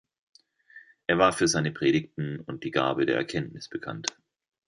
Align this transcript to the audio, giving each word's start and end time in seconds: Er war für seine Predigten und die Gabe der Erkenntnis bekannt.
Er 1.05 1.19
war 1.19 1.31
für 1.31 1.47
seine 1.47 1.71
Predigten 1.71 2.39
und 2.39 2.63
die 2.63 2.71
Gabe 2.71 3.05
der 3.05 3.17
Erkenntnis 3.17 3.69
bekannt. 3.69 4.11